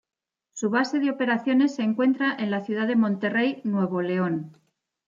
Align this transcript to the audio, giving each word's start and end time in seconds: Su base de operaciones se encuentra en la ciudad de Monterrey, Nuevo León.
Su 0.53 0.71
base 0.71 0.97
de 0.99 1.11
operaciones 1.11 1.75
se 1.75 1.83
encuentra 1.83 2.35
en 2.35 2.49
la 2.49 2.61
ciudad 2.61 2.87
de 2.87 2.95
Monterrey, 2.95 3.61
Nuevo 3.65 4.01
León. 4.01 4.51